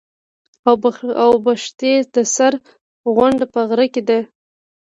اوبښتي 1.25 1.93
د 2.13 2.17
سره 2.35 2.57
غونډ 3.15 3.39
په 3.53 3.59
غره 3.69 3.87
کي 3.93 4.01
دي. 4.07 4.19